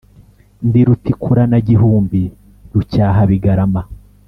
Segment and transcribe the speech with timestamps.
[0.67, 2.21] Ndi rutikurana gihumbi,
[2.71, 3.81] rucyahabigarama,